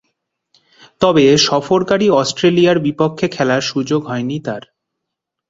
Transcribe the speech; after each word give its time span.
তবে 1.01 1.25
সফরকারী 1.47 2.07
অস্ট্রেলিয়ার 2.11 2.77
বিপক্ষে 2.79 3.27
খেলার 3.27 3.61
সুযোগ 3.61 4.01
হয়নি 4.05 4.37
তার। 4.45 4.63